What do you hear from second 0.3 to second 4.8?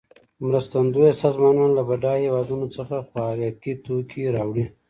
مرستندویه سازمانونه له بډایه هېوادونو څخه خوارکي توکې راوړي.